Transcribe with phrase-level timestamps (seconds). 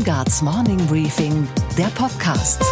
[0.00, 2.64] Steingarts Morning Briefing, der Podcast.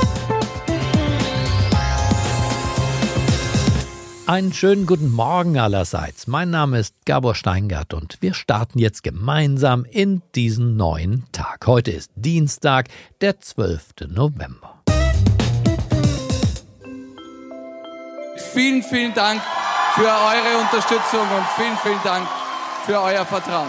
[4.27, 6.27] Einen schönen guten Morgen allerseits.
[6.27, 11.67] Mein Name ist Gabor Steingart und wir starten jetzt gemeinsam in diesen neuen Tag.
[11.67, 12.89] Heute ist Dienstag,
[13.21, 14.09] der 12.
[14.09, 14.83] November.
[18.55, 19.43] Vielen, vielen Dank
[19.95, 22.27] für eure Unterstützung und vielen, vielen Dank
[22.87, 23.69] für euer Vertrauen.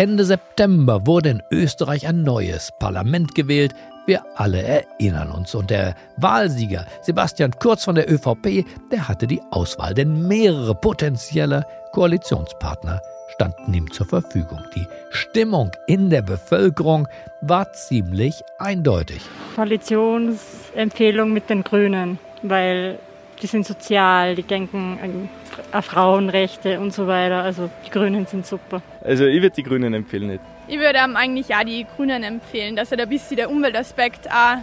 [0.00, 3.74] Ende September wurde in Österreich ein neues Parlament gewählt.
[4.06, 5.56] Wir alle erinnern uns.
[5.56, 11.66] Und der Wahlsieger Sebastian Kurz von der ÖVP, der hatte die Auswahl, denn mehrere potenzielle
[11.90, 13.02] Koalitionspartner
[13.34, 14.60] standen ihm zur Verfügung.
[14.76, 17.08] Die Stimmung in der Bevölkerung
[17.40, 19.22] war ziemlich eindeutig.
[19.56, 23.00] Koalitionsempfehlung mit den Grünen, weil
[23.42, 25.28] die sind sozial, die denken
[25.72, 27.42] an Frauenrechte und so weiter.
[27.42, 28.82] Also die Grünen sind super.
[29.02, 30.40] Also ich würde die Grünen empfehlen nicht.
[30.66, 34.58] Ich würde eigentlich auch die Grünen empfehlen, dass halt ein bisschen der Umweltaspekt auch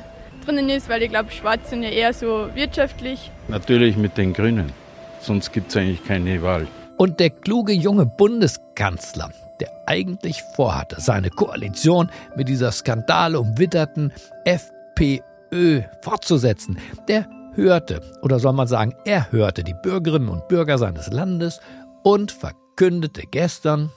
[0.45, 3.31] drinnen ist, weil ich glaube, Schwarz sind ja eher so wirtschaftlich.
[3.47, 4.71] Natürlich mit den Grünen,
[5.19, 6.67] sonst gibt es eigentlich keine Wahl.
[6.97, 14.13] Und der kluge junge Bundeskanzler, der eigentlich vorhatte, seine Koalition mit dieser skandalumwitterten
[14.45, 16.77] FPÖ fortzusetzen,
[17.07, 17.25] der
[17.55, 21.59] hörte, oder soll man sagen, er hörte die Bürgerinnen und Bürger seines Landes
[22.03, 23.91] und verkündete gestern,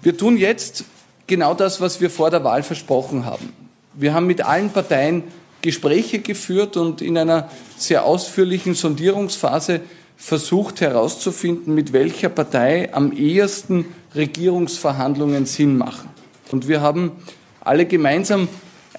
[0.00, 0.84] wir tun jetzt
[1.26, 3.52] genau das, was wir vor der Wahl versprochen haben.
[3.94, 5.24] Wir haben mit allen Parteien
[5.60, 9.80] Gespräche geführt und in einer sehr ausführlichen Sondierungsphase
[10.16, 16.10] versucht herauszufinden, mit welcher Partei am ehesten Regierungsverhandlungen Sinn machen.
[16.52, 17.12] Und wir haben
[17.60, 18.48] alle gemeinsam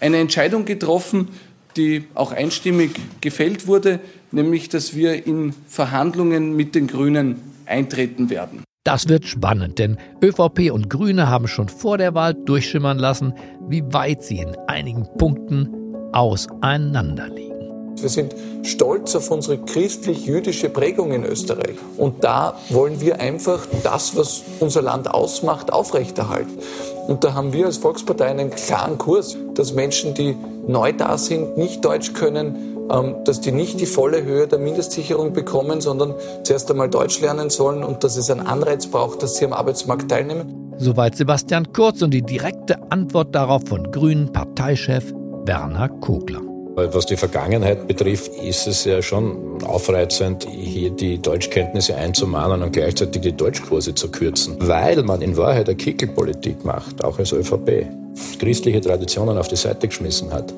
[0.02, 1.30] eine Entscheidung getroffen,
[1.76, 4.00] die auch einstimmig gefällt wurde,
[4.32, 8.64] nämlich dass wir in Verhandlungen mit den Grünen eintreten werden.
[8.84, 13.34] Das wird spannend, denn ÖVP und Grüne haben schon vor der Wahl durchschimmern lassen,
[13.68, 15.70] wie weit sie in einigen Punkten
[16.14, 17.50] auseinanderliegen.
[18.02, 21.76] Wir sind stolz auf unsere christlich-jüdische Prägung in Österreich.
[21.98, 26.58] Und da wollen wir einfach das, was unser Land ausmacht, aufrechterhalten.
[27.08, 30.36] Und da haben wir als Volkspartei einen klaren Kurs, dass Menschen, die
[30.70, 35.34] neu da sind, nicht Deutsch können, ähm, dass die nicht die volle Höhe der Mindestsicherung
[35.34, 36.14] bekommen, sondern
[36.44, 40.10] zuerst einmal Deutsch lernen sollen und dass es einen Anreiz braucht, dass sie am Arbeitsmarkt
[40.10, 40.74] teilnehmen.
[40.78, 45.14] Soweit Sebastian Kurz und die direkte Antwort darauf von Grünen Parteichef
[45.46, 46.49] Werner Kogler.
[46.94, 53.22] Was die Vergangenheit betrifft, ist es ja schon aufreizend, hier die Deutschkenntnisse einzumahnen und gleichzeitig
[53.22, 57.88] die Deutschkurse zu kürzen, weil man in Wahrheit eine Kickelpolitik macht, auch als ÖVP,
[58.40, 60.54] christliche Traditionen auf die Seite geschmissen hat.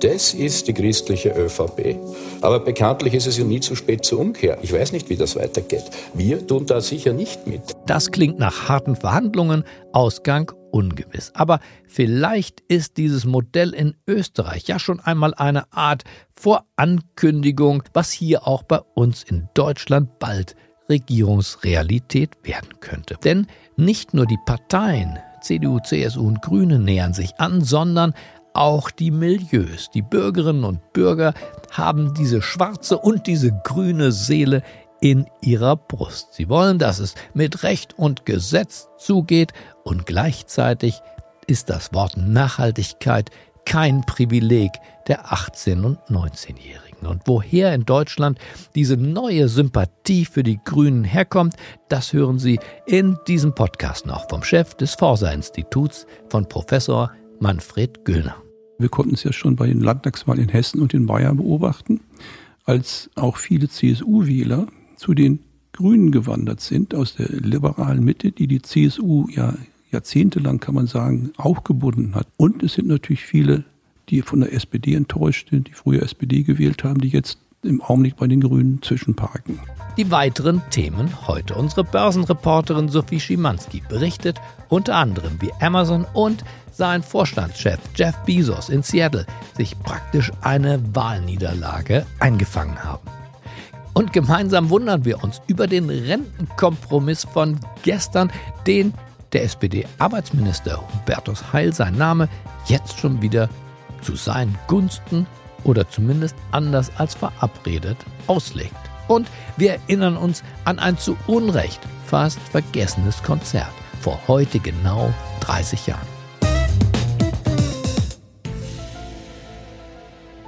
[0.00, 1.96] Das ist die christliche ÖVP.
[2.42, 4.58] Aber bekanntlich ist es ja nie zu spät zur Umkehr.
[4.60, 5.84] Ich weiß nicht, wie das weitergeht.
[6.12, 7.62] Wir tun da sicher nicht mit.
[7.86, 11.32] Das klingt nach harten Verhandlungen, Ausgang ungewiss.
[11.34, 16.04] Aber vielleicht ist dieses Modell in Österreich ja schon einmal eine Art
[16.38, 20.54] Vorankündigung, was hier auch bei uns in Deutschland bald
[20.90, 23.16] Regierungsrealität werden könnte.
[23.24, 28.12] Denn nicht nur die Parteien CDU, CSU und Grüne nähern sich an, sondern
[28.52, 29.90] auch die Milieus.
[29.90, 31.34] Die Bürgerinnen und Bürger
[31.72, 34.62] haben diese schwarze und diese grüne Seele
[35.00, 36.34] in ihrer Brust.
[36.34, 39.52] Sie wollen, dass es mit Recht und Gesetz zugeht
[39.86, 41.00] und gleichzeitig
[41.46, 43.30] ist das Wort Nachhaltigkeit
[43.64, 44.72] kein Privileg
[45.06, 47.06] der 18- und 19-Jährigen.
[47.06, 48.38] Und woher in Deutschland
[48.74, 51.54] diese neue Sympathie für die Grünen herkommt,
[51.88, 58.36] das hören Sie in diesem Podcast noch vom Chef des Forsa-Instituts von Professor Manfred Güllner.
[58.78, 62.00] Wir konnten es ja schon bei den Landtagswahlen in Hessen und in Bayern beobachten,
[62.64, 65.40] als auch viele CSU-Wähler zu den
[65.72, 69.54] Grünen gewandert sind, aus der liberalen Mitte, die die CSU ja
[69.90, 72.26] jahrzehntelang, kann man sagen, auch gebunden hat.
[72.36, 73.64] Und es sind natürlich viele,
[74.08, 78.16] die von der SPD enttäuscht sind, die früher SPD gewählt haben, die jetzt im Augenblick
[78.16, 79.58] bei den Grünen zwischenparken.
[79.96, 81.54] Die weiteren Themen heute.
[81.54, 88.82] Unsere Börsenreporterin Sophie Schimanski berichtet unter anderem, wie Amazon und sein Vorstandschef Jeff Bezos in
[88.82, 89.26] Seattle
[89.56, 93.08] sich praktisch eine Wahlniederlage eingefangen haben.
[93.94, 98.30] Und gemeinsam wundern wir uns über den Rentenkompromiss von gestern,
[98.66, 98.92] den
[99.32, 102.28] der SPD-Arbeitsminister Hubertus Heil, sein Name,
[102.66, 103.48] jetzt schon wieder
[104.02, 105.26] zu seinen Gunsten
[105.64, 107.96] oder zumindest anders als verabredet
[108.26, 108.74] auslegt.
[109.08, 115.86] Und wir erinnern uns an ein zu Unrecht fast vergessenes Konzert vor heute genau 30
[115.86, 116.06] Jahren.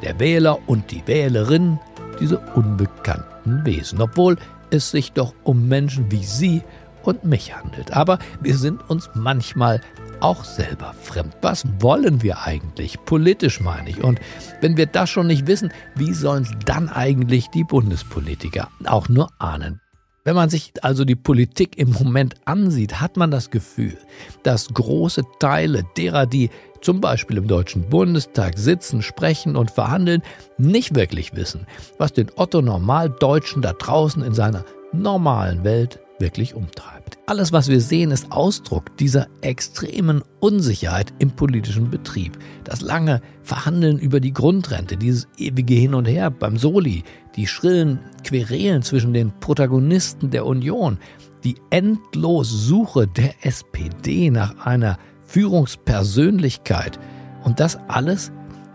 [0.03, 1.79] Der Wähler und die Wählerin,
[2.21, 4.37] diese unbekannten Wesen, obwohl
[4.71, 6.63] es sich doch um Menschen wie Sie
[7.09, 7.95] und mich handelt.
[7.95, 9.81] Aber wir sind uns manchmal
[10.21, 11.35] auch selber fremd.
[11.41, 13.03] Was wollen wir eigentlich?
[13.07, 14.05] Politisch meine ich.
[14.05, 14.21] Und
[14.61, 19.31] wenn wir das schon nicht wissen, wie sollen es dann eigentlich die Bundespolitiker auch nur
[19.39, 19.81] ahnen?
[20.25, 23.97] Wenn man sich also die Politik im Moment ansieht, hat man das Gefühl,
[24.43, 26.51] dass große Teile derer, die
[26.83, 30.23] zum Beispiel im Deutschen Bundestag sitzen, sprechen und verhandeln,
[30.59, 31.67] nicht wirklich wissen,
[31.97, 37.19] was den Otto Normaldeutschen da draußen in seiner normalen Welt wirklich umtreibt.
[37.26, 42.38] Alles, was wir sehen, ist Ausdruck dieser extremen Unsicherheit im politischen Betrieb.
[42.65, 47.05] Das lange Verhandeln über die Grundrente, dieses ewige Hin und Her beim Soli,
[47.37, 50.99] die schrillen Querelen zwischen den Protagonisten der Union,
[51.44, 56.99] die endlose Suche der SPD nach einer Führungspersönlichkeit.
[57.44, 58.32] Und das alles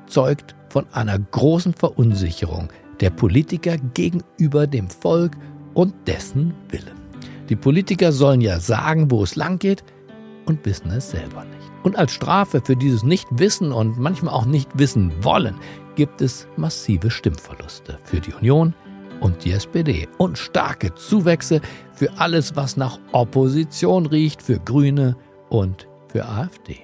[0.07, 2.69] zeugt von einer großen Verunsicherung
[3.00, 5.34] der Politiker gegenüber dem Volk
[5.74, 7.03] und dessen Willen.
[7.50, 9.84] Die Politiker sollen ja sagen, wo es lang geht
[10.45, 11.72] und wissen es selber nicht.
[11.84, 15.56] Und als Strafe für dieses Nichtwissen und manchmal auch nicht wissen wollen,
[15.95, 18.74] gibt es massive Stimmverluste für die Union
[19.19, 21.62] und die SPD und starke Zuwächse
[21.94, 25.18] für alles, was nach Opposition riecht, für Grüne
[25.50, 26.78] und für AfD.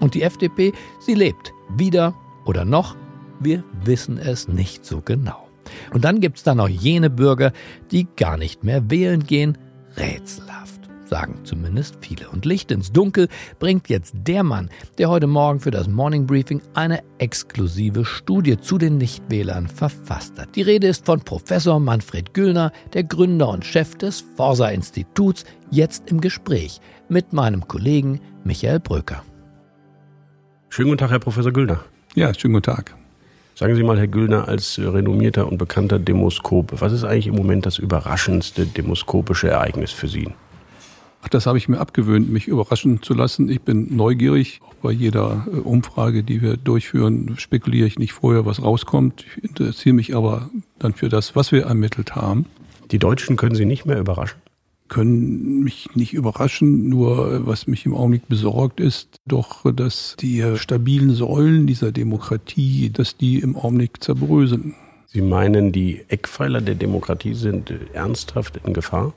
[0.00, 2.14] Und die FDP, sie lebt wieder
[2.44, 2.96] oder noch,
[3.40, 5.48] wir wissen es nicht so genau.
[5.92, 7.52] Und dann gibt es da noch jene Bürger,
[7.90, 9.58] die gar nicht mehr wählen gehen,
[9.96, 12.28] rätselhaft, sagen zumindest viele.
[12.28, 13.28] Und Licht ins Dunkel
[13.58, 18.78] bringt jetzt der Mann, der heute Morgen für das Morning Briefing eine exklusive Studie zu
[18.78, 20.54] den Nichtwählern verfasst hat.
[20.56, 26.20] Die Rede ist von Professor Manfred Güllner, der Gründer und Chef des Forsa-Instituts, jetzt im
[26.20, 29.22] Gespräch mit meinem Kollegen Michael Bröker.
[30.68, 31.80] Schönen guten Tag, Herr Professor Güllner.
[32.14, 32.96] Ja, schönen guten Tag.
[33.58, 37.64] Sagen Sie mal, Herr Güllner, als renommierter und bekannter Demoskop, was ist eigentlich im Moment
[37.64, 40.28] das überraschendste demoskopische Ereignis für Sie?
[41.22, 43.48] Ach, das habe ich mir abgewöhnt, mich überraschen zu lassen.
[43.48, 44.60] Ich bin neugierig.
[44.62, 49.24] Auch bei jeder äh, Umfrage, die wir durchführen, spekuliere ich nicht vorher, was rauskommt.
[49.26, 52.44] Ich interessiere mich aber dann für das, was wir ermittelt haben.
[52.90, 54.38] Die Deutschen können Sie nicht mehr überraschen?
[54.88, 56.88] Können mich nicht überraschen.
[56.88, 63.16] Nur was mich im Augenblick besorgt ist, doch, dass die stabilen Säulen dieser Demokratie, dass
[63.16, 64.74] die im Augenblick zerbröseln.
[65.06, 69.14] Sie meinen, die Eckpfeiler der Demokratie sind ernsthaft in Gefahr?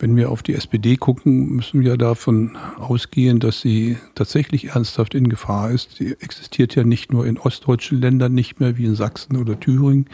[0.00, 5.28] Wenn wir auf die SPD gucken, müssen wir davon ausgehen, dass sie tatsächlich ernsthaft in
[5.28, 5.96] Gefahr ist.
[5.96, 10.06] Sie existiert ja nicht nur in ostdeutschen Ländern nicht mehr wie in Sachsen oder Thüringen,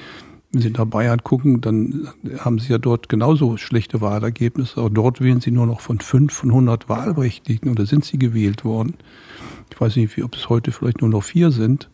[0.57, 2.09] wenn Sie nach Bayern gucken, dann
[2.39, 4.81] haben Sie ja dort genauso schlechte Wahlergebnisse.
[4.81, 8.65] Auch dort wählen Sie nur noch von fünf von 100 Wahlberechtigten oder sind Sie gewählt
[8.65, 8.95] worden.
[9.71, 11.91] Ich weiß nicht, ob es heute vielleicht nur noch vier sind.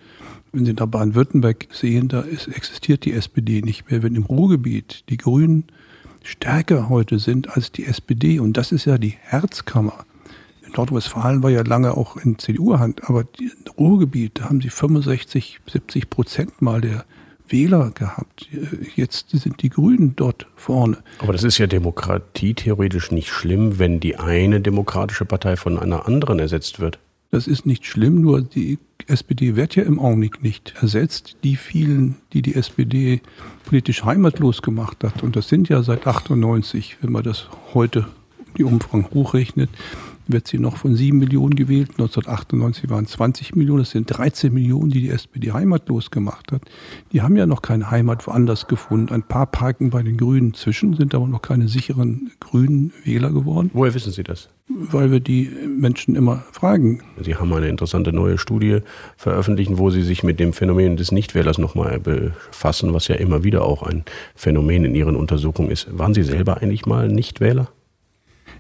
[0.53, 4.05] Wenn Sie nach Baden-Württemberg sehen, da ist, existiert die SPD nicht mehr.
[4.05, 5.65] Wenn im Ruhrgebiet die Grünen
[6.23, 10.05] stärker heute sind als die SPD, und das ist ja die Herzkammer.
[10.65, 15.59] In Nordrhein-Westfalen war ja lange auch in CDU-Hand, aber im Ruhrgebiet, da haben sie 65,
[15.67, 17.05] 70 Prozent mal der
[17.53, 18.49] Wähler gehabt.
[18.97, 20.99] Jetzt sind die Grünen dort vorne.
[21.19, 26.07] Aber das ist ja Demokratie theoretisch nicht schlimm, wenn die eine demokratische Partei von einer
[26.09, 26.99] anderen ersetzt wird.
[27.31, 31.37] Das ist nicht schlimm, nur die SPD wird ja im Augenblick nicht ersetzt.
[31.45, 33.21] Die vielen, die die SPD
[33.65, 38.07] politisch heimatlos gemacht hat, und das sind ja seit 98, wenn man das heute
[38.59, 39.71] die Umfang hochrechnet,
[40.27, 41.91] wird sie noch von 7 Millionen gewählt.
[41.93, 43.81] 1998 waren es 20 Millionen.
[43.81, 46.63] Das sind 13 Millionen, die die SPD heimatlos gemacht hat.
[47.13, 49.13] Die haben ja noch keine Heimat woanders gefunden.
[49.13, 53.71] Ein paar parken bei den Grünen zwischen, sind aber noch keine sicheren grünen Wähler geworden.
[53.73, 54.49] Woher wissen Sie das?
[54.69, 57.03] Weil wir die Menschen immer fragen.
[57.21, 58.79] Sie haben eine interessante neue Studie
[59.17, 63.65] veröffentlicht, wo Sie sich mit dem Phänomen des Nichtwählers nochmal befassen, was ja immer wieder
[63.65, 64.05] auch ein
[64.35, 65.87] Phänomen in Ihren Untersuchungen ist.
[65.99, 67.69] Waren Sie selber eigentlich mal Nichtwähler?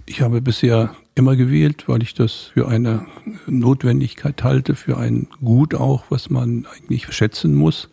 [0.06, 3.06] Ich habe bisher immer gewählt, weil ich das für eine
[3.46, 7.90] Notwendigkeit halte, für ein Gut auch, was man eigentlich schätzen muss.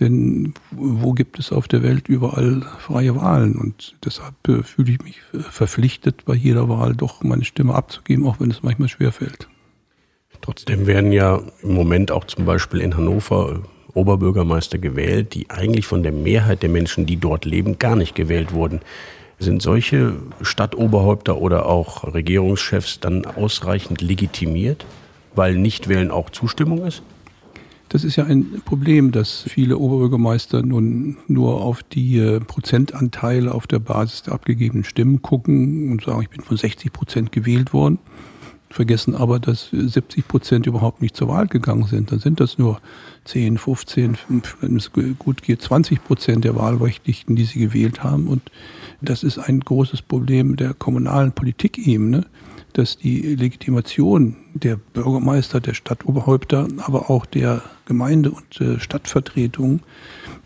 [0.00, 3.56] Denn wo gibt es auf der Welt überall freie Wahlen?
[3.56, 8.40] Und deshalb äh, fühle ich mich verpflichtet, bei jeder Wahl doch meine Stimme abzugeben, auch
[8.40, 9.48] wenn es manchmal schwerfällt.
[10.40, 16.02] Trotzdem werden ja im Moment auch zum Beispiel in Hannover Oberbürgermeister gewählt, die eigentlich von
[16.02, 18.80] der Mehrheit der Menschen, die dort leben, gar nicht gewählt wurden.
[19.40, 24.84] Sind solche Stadtoberhäupter oder auch Regierungschefs dann ausreichend legitimiert,
[25.34, 27.02] weil Nichtwählen auch Zustimmung ist?
[27.88, 33.66] Das ist ja ein Problem, dass viele Oberbürgermeister nun nur auf die äh, Prozentanteile auf
[33.66, 37.98] der Basis der abgegebenen Stimmen gucken und sagen, ich bin von 60 Prozent gewählt worden,
[38.68, 42.12] vergessen aber, dass 70 Prozent überhaupt nicht zur Wahl gegangen sind.
[42.12, 42.80] Dann sind das nur
[43.24, 44.18] 10, 15,
[44.60, 48.28] wenn es gut geht, 20 Prozent der Wahlberechtigten, die sie gewählt haben.
[48.28, 48.42] Und
[49.00, 52.26] das ist ein großes Problem der kommunalen Politikebene,
[52.72, 59.82] dass die Legitimation der Bürgermeister, der Stadtoberhäupter, aber auch der Gemeinde- und äh, Stadtvertretungen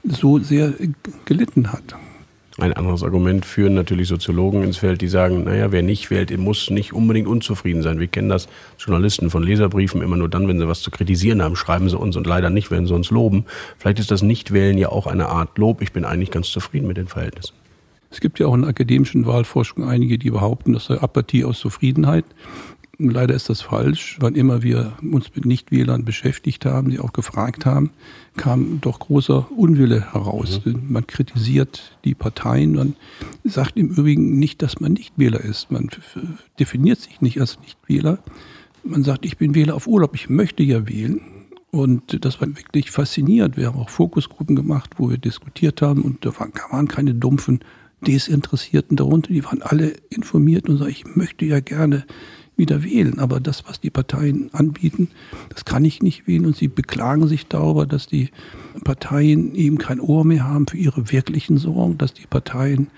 [0.04, 0.72] so sehr
[1.24, 1.96] gelitten hat.
[2.56, 6.70] Ein anderes Argument führen natürlich Soziologen ins Feld, die sagen, naja, wer nicht wählt, muss
[6.70, 7.98] nicht unbedingt unzufrieden sein.
[7.98, 11.56] Wir kennen das Journalisten von Leserbriefen immer nur dann, wenn sie was zu kritisieren haben,
[11.56, 13.44] schreiben sie uns und leider nicht, wenn sie uns loben.
[13.76, 15.82] Vielleicht ist das Nichtwählen ja auch eine Art Lob.
[15.82, 17.54] Ich bin eigentlich ganz zufrieden mit den Verhältnissen.
[18.14, 21.58] Es gibt ja auch in der akademischen Wahlforschung einige, die behaupten, das sei Apathie aus
[21.58, 22.24] Zufriedenheit.
[22.96, 24.18] Leider ist das falsch.
[24.20, 27.90] Wann immer wir uns mit Nichtwählern beschäftigt haben, die auch gefragt haben,
[28.36, 30.60] kam doch großer Unwille heraus.
[30.64, 30.84] Mhm.
[30.90, 32.74] Man kritisiert die Parteien.
[32.74, 32.94] Man
[33.42, 35.72] sagt im Übrigen nicht, dass man Nichtwähler ist.
[35.72, 35.90] Man
[36.60, 38.20] definiert sich nicht als Nichtwähler.
[38.84, 40.14] Man sagt, ich bin Wähler auf Urlaub.
[40.14, 41.20] Ich möchte ja wählen.
[41.72, 43.56] Und das war wirklich faszinierend.
[43.56, 46.02] Wir haben auch Fokusgruppen gemacht, wo wir diskutiert haben.
[46.02, 47.58] Und da waren keine dumpfen
[48.04, 49.32] Desinteressierten darunter.
[49.32, 52.04] Die waren alle informiert und sagen, ich möchte ja gerne
[52.56, 53.18] wieder wählen.
[53.18, 55.08] Aber das, was die Parteien anbieten,
[55.48, 56.46] das kann ich nicht wählen.
[56.46, 58.30] Und sie beklagen sich darüber, dass die
[58.84, 62.88] Parteien eben kein Ohr mehr haben für ihre wirklichen Sorgen, dass die Parteien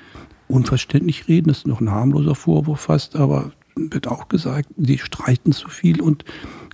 [0.48, 1.48] unverständlich reden.
[1.48, 6.00] Das ist noch ein harmloser Vorwurf fast, aber wird auch gesagt, sie streiten zu viel
[6.00, 6.24] und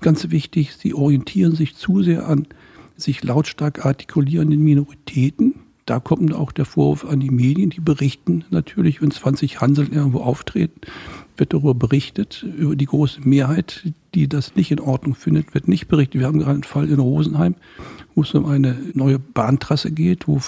[0.00, 2.46] ganz wichtig, sie orientieren sich zu sehr an
[2.96, 5.54] sich lautstark artikulierenden Minoritäten.
[5.86, 10.20] Da kommt auch der Vorwurf an die Medien, die berichten natürlich, wenn 20 Hansel irgendwo
[10.20, 10.80] auftreten,
[11.36, 12.44] wird darüber berichtet.
[12.56, 16.20] Über die große Mehrheit, die das nicht in Ordnung findet, wird nicht berichtet.
[16.20, 17.56] Wir haben gerade einen Fall in Rosenheim,
[18.14, 20.40] wo es um eine neue Bahntrasse geht, wo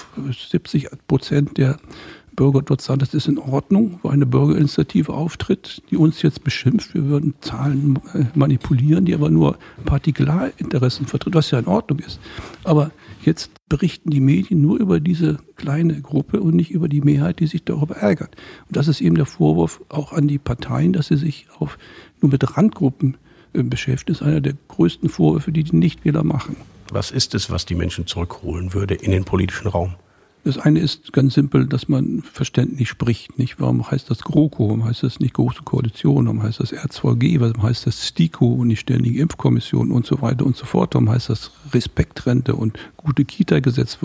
[0.50, 1.78] 70 Prozent der
[2.34, 6.94] Bürger dort sagen, das ist in Ordnung, wo eine Bürgerinitiative auftritt, die uns jetzt beschimpft,
[6.94, 12.20] wir würden Zahlen äh, manipulieren, die aber nur Partikularinteressen vertritt, was ja in Ordnung ist.
[12.64, 12.90] Aber
[13.24, 17.46] jetzt berichten die Medien nur über diese kleine Gruppe und nicht über die Mehrheit, die
[17.46, 18.36] sich darüber ärgert.
[18.68, 21.78] Und das ist eben der Vorwurf auch an die Parteien, dass sie sich auf,
[22.20, 23.16] nur mit Randgruppen
[23.52, 24.14] äh, beschäftigen.
[24.14, 26.56] Das ist einer der größten Vorwürfe, die die Nichtwähler machen.
[26.90, 29.94] Was ist es, was die Menschen zurückholen würde in den politischen Raum?
[30.44, 33.38] Das eine ist ganz simpel, dass man verständlich spricht.
[33.38, 33.58] Nicht?
[33.60, 34.68] Warum heißt das GroKo?
[34.68, 36.26] Warum heißt das nicht Große Koalition?
[36.26, 37.40] Warum heißt das R2G?
[37.40, 40.94] Warum heißt das STIKO und die Ständige Impfkommission und so weiter und so fort?
[40.94, 43.98] Warum heißt das Respektrente und gute Kita-Gesetz?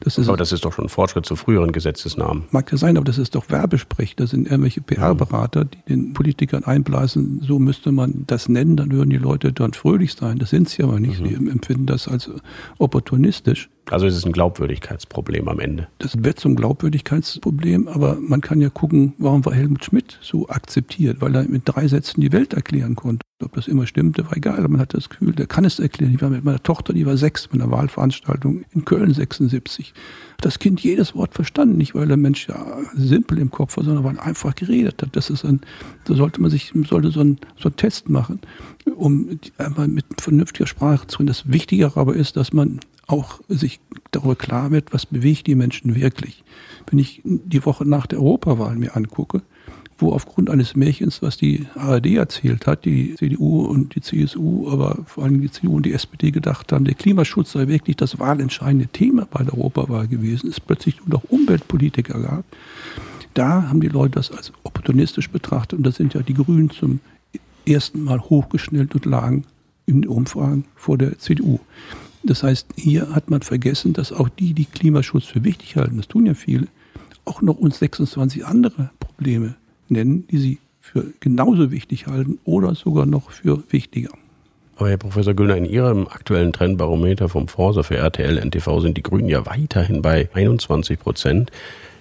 [0.00, 2.44] Das aber das ist doch schon ein Fortschritt zu früheren Gesetzesnamen.
[2.50, 4.16] Mag ja sein, aber das ist doch Werbesprech.
[4.16, 9.10] Das sind irgendwelche PR-Berater, die den Politikern einblasen, so müsste man das nennen, dann würden
[9.10, 10.38] die Leute dann fröhlich sein.
[10.38, 11.20] Das sind sie aber nicht.
[11.20, 11.26] Mhm.
[11.26, 12.30] Sie empfinden das als
[12.78, 13.70] opportunistisch.
[13.90, 15.88] Also es ist ein Glaubwürdigkeitsproblem am Ende.
[15.98, 21.20] Das wird zum Glaubwürdigkeitsproblem, aber man kann ja gucken, warum war Helmut Schmidt so akzeptiert,
[21.20, 23.24] weil er mit drei Sätzen die Welt erklären konnte.
[23.44, 26.14] Ob das immer stimmte, war egal, man hat das Gefühl, der kann es erklären.
[26.14, 29.92] Ich war mit meiner Tochter, die war sechs, bei einer Wahlveranstaltung in Köln 76.
[30.32, 33.84] Hat das Kind jedes Wort verstanden, nicht weil der Mensch ja simpel im Kopf war,
[33.84, 35.14] sondern weil er einfach geredet hat.
[35.16, 35.60] Das ist ein,
[36.04, 38.40] da sollte man sich, sollte so einen, so einen Test machen,
[38.96, 41.28] um einmal mit vernünftiger Sprache zu reden.
[41.28, 45.94] Das Wichtigere aber ist, dass man auch sich darüber klar wird, was bewegt die Menschen
[45.94, 46.42] wirklich.
[46.88, 49.42] Wenn ich die Woche nach der Europawahl mir angucke,
[49.98, 54.98] wo aufgrund eines Märchens, was die ARD erzählt hat, die CDU und die CSU, aber
[55.06, 58.88] vor allem die CDU und die SPD gedacht haben, der Klimaschutz sei wirklich das wahlentscheidende
[58.88, 62.44] Thema bei der Europawahl gewesen, es plötzlich nur noch Umweltpolitiker gab.
[63.34, 67.00] Da haben die Leute das als opportunistisch betrachtet und da sind ja die Grünen zum
[67.66, 69.44] ersten Mal hochgeschnellt und lagen
[69.86, 71.60] in den Umfragen vor der CDU.
[72.22, 76.08] Das heißt, hier hat man vergessen, dass auch die, die Klimaschutz für wichtig halten, das
[76.08, 76.68] tun ja viele,
[77.24, 79.56] auch noch uns 26 andere Probleme
[79.88, 84.10] nennen, die sie für genauso wichtig halten oder sogar noch für wichtiger.
[84.76, 89.02] Aber Herr Professor Güllner, in Ihrem aktuellen Trendbarometer vom Forsa für RTL NTV sind die
[89.02, 91.52] Grünen ja weiterhin bei 21 Prozent.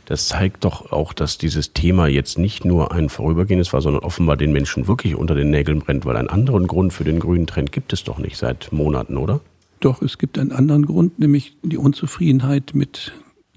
[0.06, 4.36] Das zeigt doch auch, dass dieses Thema jetzt nicht nur ein vorübergehendes war, sondern offenbar
[4.36, 7.72] den Menschen wirklich unter den Nägeln brennt, weil einen anderen Grund für den grünen Trend
[7.72, 9.40] gibt es doch nicht seit Monaten, oder?
[9.80, 13.14] Doch, es gibt einen anderen Grund, nämlich die Unzufriedenheit mit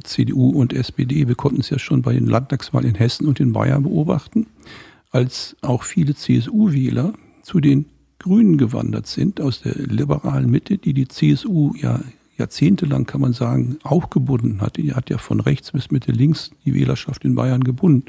[0.07, 1.29] CDU und SPD.
[1.29, 4.47] Wir konnten es ja schon bei den Landtagswahlen in Hessen und in Bayern beobachten,
[5.11, 7.87] als auch viele CSU-Wähler zu den
[8.19, 12.01] Grünen gewandert sind aus der liberalen Mitte, die die CSU ja
[12.39, 14.77] jahrzehntelang, kann man sagen, auch gebunden hat.
[14.77, 18.05] Die hat ja von rechts bis Mitte links die Wählerschaft in Bayern gebunden.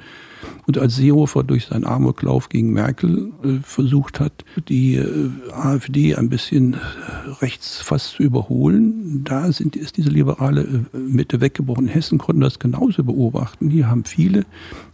[0.66, 6.30] Und als Seehofer durch seinen Amoklauf gegen Merkel äh, versucht hat, die äh, AfD ein
[6.30, 6.78] bisschen äh,
[7.42, 11.88] rechts fast zu überholen, da sind, ist diese liberale äh, Mitte weggebrochen.
[11.88, 13.70] In Hessen konnten das genauso beobachten.
[13.70, 14.46] Hier haben viele,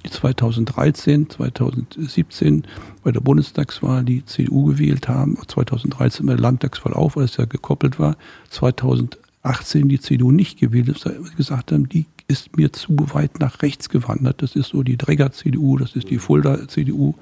[0.05, 2.63] die 2013, 2017
[3.03, 7.45] bei der Bundestagswahl die CDU gewählt haben, 2013 bei der Landtagswahl auch, weil es ja
[7.45, 8.15] gekoppelt war,
[9.43, 13.89] 2018 die CDU nicht gewählt ist, gesagt haben, die ist mir zu weit nach rechts
[13.89, 14.41] gewandert.
[14.41, 17.13] Das ist so die Dregger-CDU, das ist die Fulda-CDU.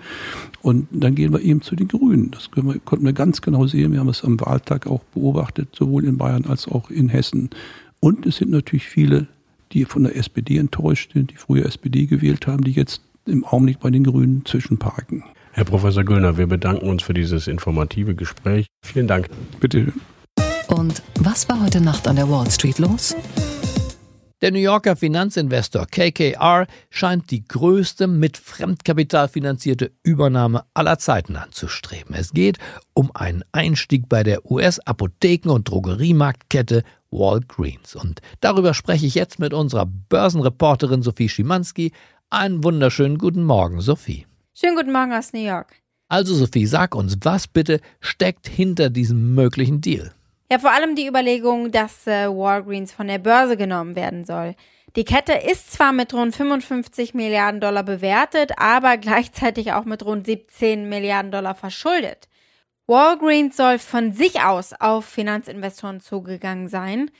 [0.61, 2.29] Und dann gehen wir eben zu den Grünen.
[2.31, 3.91] Das wir, konnten wir ganz genau sehen.
[3.91, 7.49] Wir haben es am Wahltag auch beobachtet, sowohl in Bayern als auch in Hessen.
[7.99, 9.27] Und es sind natürlich viele,
[9.71, 13.79] die von der SPD enttäuscht sind, die früher SPD gewählt haben, die jetzt im Augenblick
[13.79, 15.23] bei den Grünen zwischenparken.
[15.53, 18.67] Herr Professor Güllner, wir bedanken uns für dieses informative Gespräch.
[18.83, 19.27] Vielen Dank.
[19.59, 19.91] Bitte.
[20.71, 23.13] Und was war heute Nacht an der Wall Street los?
[24.41, 32.15] Der New Yorker Finanzinvestor KKR scheint die größte mit Fremdkapital finanzierte Übernahme aller Zeiten anzustreben.
[32.15, 32.57] Es geht
[32.93, 37.95] um einen Einstieg bei der US-Apotheken- und Drogeriemarktkette Walgreens.
[37.95, 41.91] Und darüber spreche ich jetzt mit unserer Börsenreporterin Sophie Schimanski.
[42.29, 44.25] Einen wunderschönen guten Morgen, Sophie.
[44.55, 45.75] Schönen guten Morgen aus New York.
[46.07, 50.11] Also Sophie, sag uns, was bitte steckt hinter diesem möglichen Deal?
[50.51, 54.53] Ja, vor allem die Überlegung, dass äh, Walgreens von der Börse genommen werden soll.
[54.97, 60.25] Die Kette ist zwar mit rund 55 Milliarden Dollar bewertet, aber gleichzeitig auch mit rund
[60.25, 62.27] 17 Milliarden Dollar verschuldet.
[62.85, 67.11] Walgreens soll von sich aus auf Finanzinvestoren zugegangen sein.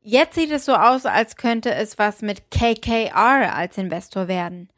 [0.00, 4.70] Jetzt sieht es so aus, als könnte es was mit KKR als Investor werden.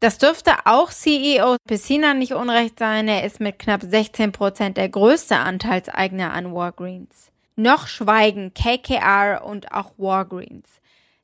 [0.00, 3.08] Das dürfte auch CEO Pessina nicht unrecht sein.
[3.08, 7.30] Er ist mit knapp 16 Prozent der größte Anteilseigner an Walgreens.
[7.56, 10.68] Noch schweigen KKR und auch Walgreens.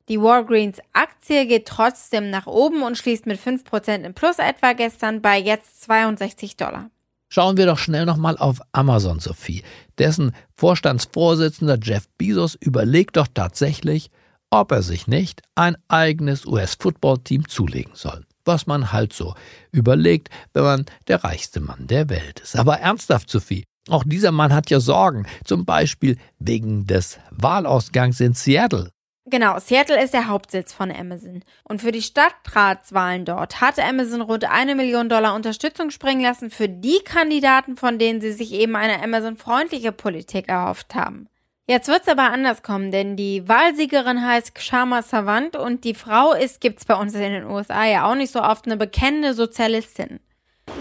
[0.07, 5.37] Die Walgreens-Aktie geht trotzdem nach oben und schließt mit 5% im Plus etwa gestern bei
[5.37, 6.89] jetzt 62 Dollar.
[7.29, 9.63] Schauen wir doch schnell nochmal auf Amazon, Sophie.
[9.97, 14.11] Dessen Vorstandsvorsitzender Jeff Bezos überlegt doch tatsächlich,
[14.49, 18.25] ob er sich nicht ein eigenes US-Football-Team zulegen soll.
[18.43, 19.33] Was man halt so
[19.71, 22.57] überlegt, wenn man der reichste Mann der Welt ist.
[22.57, 28.33] Aber ernsthaft, Sophie, auch dieser Mann hat ja Sorgen, zum Beispiel wegen des Wahlausgangs in
[28.33, 28.91] Seattle.
[29.25, 31.43] Genau, Seattle ist der Hauptsitz von Amazon.
[31.63, 36.67] Und für die Stadtratswahlen dort hat Amazon rund eine Million Dollar Unterstützung springen lassen für
[36.67, 41.27] die Kandidaten, von denen sie sich eben eine Amazon-freundliche Politik erhofft haben.
[41.67, 46.59] Jetzt wird's aber anders kommen, denn die Wahlsiegerin heißt Kshama Savant und die Frau ist,
[46.59, 50.19] gibt's bei uns in den USA ja auch nicht so oft, eine bekennende Sozialistin.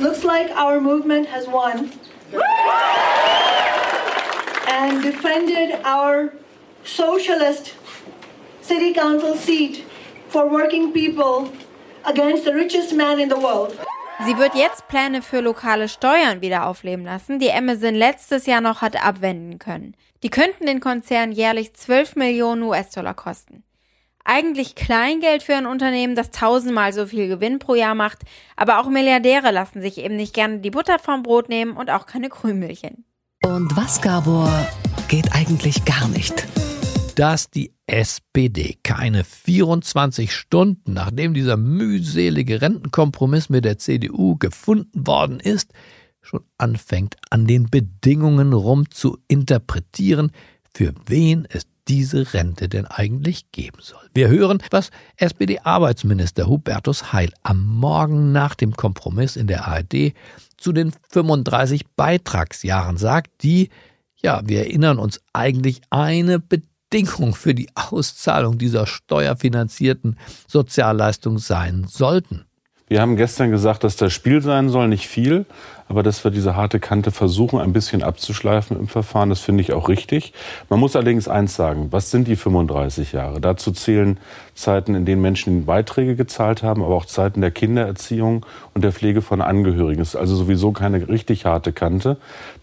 [0.00, 1.90] Looks like our movement has won.
[4.68, 6.32] And defended our
[6.84, 7.74] socialist
[8.62, 9.84] city council seat
[10.28, 11.50] for working people
[12.04, 13.76] against the richest man in the world.
[14.26, 18.82] Sie wird jetzt Pläne für lokale Steuern wieder aufleben lassen, die Amazon letztes Jahr noch
[18.82, 19.96] hat abwenden können.
[20.22, 23.64] Die könnten den Konzern jährlich 12 Millionen US-Dollar kosten.
[24.24, 28.18] Eigentlich Kleingeld für ein Unternehmen, das tausendmal so viel Gewinn pro Jahr macht,
[28.56, 32.06] aber auch Milliardäre lassen sich eben nicht gerne die Butter vom Brot nehmen und auch
[32.06, 33.04] keine Krümelchen.
[33.42, 34.66] Und was, Gabor,
[35.08, 36.46] geht eigentlich gar nicht?
[37.16, 45.40] Dass die SPD keine 24 Stunden, nachdem dieser mühselige Rentenkompromiss mit der CDU gefunden worden
[45.40, 45.72] ist,
[46.20, 50.32] schon anfängt, an den Bedingungen rum zu interpretieren,
[50.74, 53.98] für wen es diese Rente denn eigentlich geben soll.
[54.14, 60.14] Wir hören, was SPD-Arbeitsminister Hubertus Heil am Morgen nach dem Kompromiss in der ARD
[60.56, 63.70] zu den 35 Beitragsjahren sagt, die,
[64.22, 72.44] ja, wir erinnern uns, eigentlich eine Bedingung für die Auszahlung dieser steuerfinanzierten Sozialleistung sein sollten.
[72.90, 75.46] Wir haben gestern gesagt, dass das Spiel sein soll, nicht viel,
[75.88, 79.72] aber dass wir diese harte Kante versuchen, ein bisschen abzuschleifen im Verfahren, das finde ich
[79.72, 80.32] auch richtig.
[80.68, 83.40] Man muss allerdings eins sagen, was sind die 35 Jahre?
[83.40, 84.18] Dazu zählen
[84.56, 89.22] Zeiten, in denen Menschen Beiträge gezahlt haben, aber auch Zeiten der Kindererziehung und der Pflege
[89.22, 90.00] von Angehörigen.
[90.00, 92.16] Das ist also sowieso keine richtig harte Kante.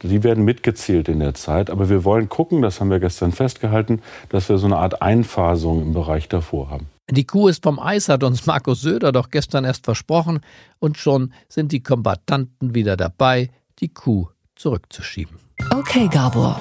[0.04, 4.02] Die werden mitgezählt in der Zeit, aber wir wollen gucken, das haben wir gestern festgehalten,
[4.28, 6.97] dass wir so eine Art Einfasung im Bereich davor haben.
[7.10, 10.41] Die Kuh ist vom Eis, hat uns Markus Söder doch gestern erst versprochen,
[10.80, 15.38] und schon sind die Kombattanten wieder dabei, die Kuh zurückzuschieben.
[15.74, 16.60] Okay, Gabor.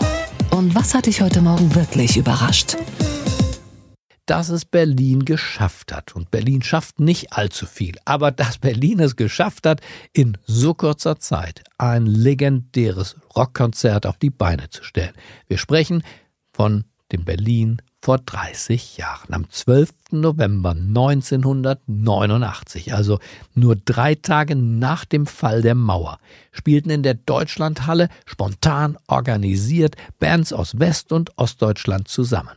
[0.52, 2.76] Und was hat dich heute Morgen wirklich überrascht?
[4.26, 6.14] Dass es Berlin geschafft hat.
[6.14, 7.96] Und Berlin schafft nicht allzu viel.
[8.04, 9.80] Aber dass Berlin es geschafft hat,
[10.12, 15.14] in so kurzer Zeit ein legendäres Rockkonzert auf die Beine zu stellen.
[15.48, 16.04] Wir sprechen
[16.52, 19.92] von dem Berlin vor 30 Jahren, am 12.
[20.12, 23.18] November 1989, also
[23.56, 26.20] nur drei Tage nach dem Fall der Mauer,
[26.52, 32.54] spielten in der Deutschlandhalle spontan organisiert Bands aus West- und Ostdeutschland zusammen.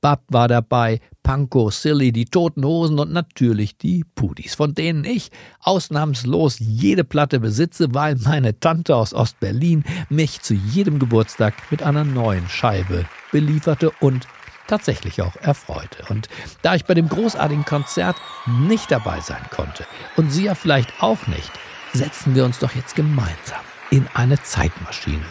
[0.00, 5.30] Bab war dabei, Panko, Silly, die Toten Hosen und natürlich die Pudis, von denen ich
[5.60, 12.02] ausnahmslos jede Platte besitze, weil meine Tante aus Ostberlin mich zu jedem Geburtstag mit einer
[12.02, 14.26] neuen Scheibe belieferte und
[14.68, 16.04] tatsächlich auch erfreute.
[16.08, 16.28] Und
[16.62, 19.84] da ich bei dem großartigen Konzert nicht dabei sein konnte
[20.16, 21.50] und Sie ja vielleicht auch nicht,
[21.92, 25.24] setzen wir uns doch jetzt gemeinsam in eine Zeitmaschine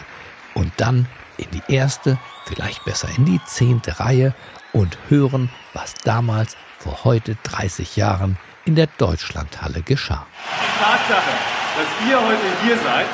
[0.54, 4.34] und dann in die erste, vielleicht besser in die zehnte Reihe
[4.72, 10.26] und hören, was damals vor heute 30 Jahren in der Deutschlandhalle geschah.
[10.44, 11.30] Die Tatsache,
[11.76, 13.06] dass ihr heute hier seid,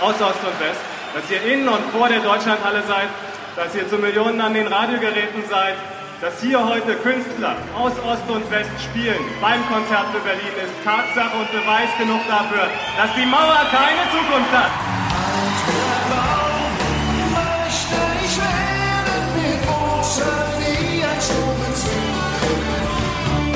[0.00, 0.80] aus Ost und West,
[1.14, 3.08] dass ihr in und vor der Deutschlandhalle seid,
[3.56, 5.76] dass ihr zu Millionen an den Radiogeräten seid,
[6.20, 11.36] dass hier heute Künstler aus Ost und West spielen beim Konzert für Berlin ist Tatsache
[11.38, 14.70] und Beweis genug dafür, dass die Mauer keine Zukunft hat.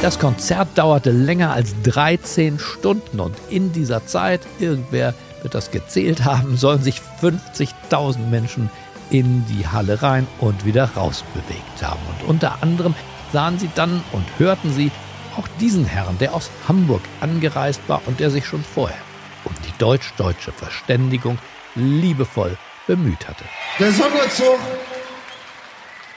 [0.00, 6.24] Das Konzert dauerte länger als 13 Stunden und in dieser Zeit, irgendwer wird das gezählt
[6.24, 8.70] haben, sollen sich 50.000 Menschen
[9.10, 12.00] in die Halle rein und wieder raus bewegt haben.
[12.08, 12.94] Und unter anderem
[13.32, 14.90] sahen sie dann und hörten sie
[15.36, 18.98] auch diesen Herrn, der aus Hamburg angereist war und der sich schon vorher
[19.44, 21.38] um die deutsch-deutsche Verständigung
[21.74, 23.44] liebevoll bemüht hatte.
[23.78, 24.58] Der Sonderzug,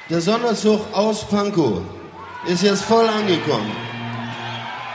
[0.10, 1.82] der Sonderzug aus Pankow
[2.48, 3.72] ist jetzt voll angekommen.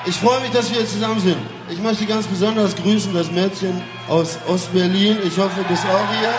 [0.05, 1.37] Ich freue mich, dass wir hier zusammen sind.
[1.71, 5.19] Ich möchte ganz besonders grüßen das Mädchen aus Ostberlin.
[5.25, 6.33] Ich hoffe, du bist auch hier.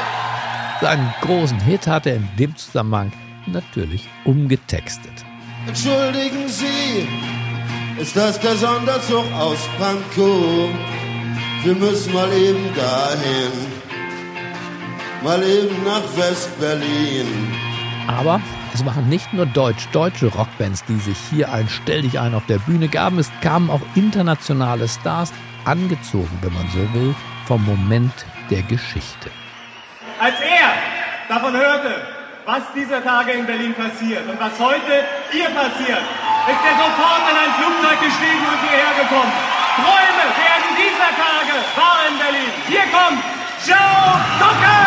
[0.81, 3.11] Seinen großen Hit hat er in dem Zusammenhang
[3.47, 5.11] natürlich umgetextet.
[5.67, 7.07] Entschuldigen Sie,
[7.99, 10.69] ist das der Sonderzug aus Pankow?
[11.63, 13.51] Wir müssen mal eben dahin,
[15.21, 17.27] mal eben nach West-Berlin.
[18.07, 18.39] Aber
[18.73, 22.59] es waren nicht nur deutsch-deutsche Rockbands, die sich hier ein Stell dich ein auf der
[22.59, 25.33] Bühne gaben, es kamen auch internationale Stars,
[25.65, 27.13] angezogen, wenn man so will,
[27.45, 29.29] vom Moment der Geschichte.
[30.19, 30.59] Als er
[31.29, 31.93] davon hörte,
[32.45, 36.01] was dieser Tage in Berlin passiert und was heute hier passiert,
[36.49, 39.31] ist er sofort in ein Flugzeug gestiegen und hierher gekommen.
[39.77, 42.51] Träume werden dieser Tage wahr in Berlin.
[42.67, 43.21] Hier kommt
[43.65, 44.79] Joe Cocker!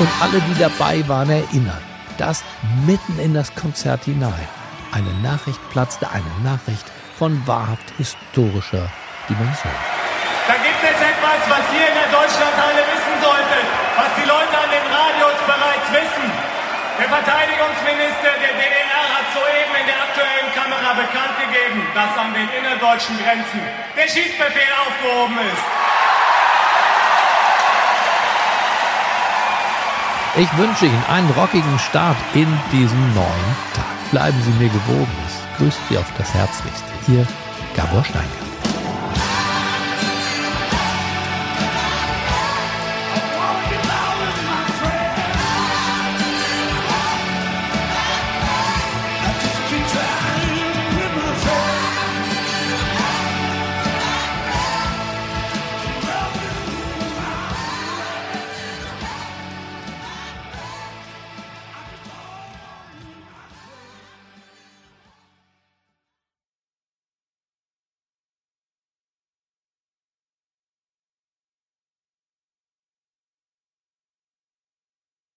[0.00, 1.82] Und alle, die dabei waren, erinnern,
[2.18, 2.44] dass
[2.86, 4.48] mitten in das Konzert hinein
[4.92, 6.84] eine Nachricht platzte, eine Nachricht
[7.18, 8.86] von wahrhaft historischer
[9.28, 9.74] Dimension.
[10.46, 13.66] Da gibt es etwas, was ihr in der Deutschlandhalle wissen solltet,
[13.98, 16.30] was die Leute an den Radios bereits wissen.
[17.02, 22.48] Der Verteidigungsminister der DDR hat soeben in der aktuellen Kamera bekannt gegeben, dass an den
[22.54, 23.62] innerdeutschen Grenzen
[23.98, 25.66] der Schießbefehl aufgehoben ist.
[30.38, 33.90] Ich wünsche Ihnen einen rockigen Start in diesen neuen Tag.
[34.12, 35.18] Bleiben Sie mir gewogen.
[35.58, 36.86] Grüßt Sie auf das Herzlichste.
[37.08, 37.26] Ihr
[37.74, 38.47] Gabor Steingart.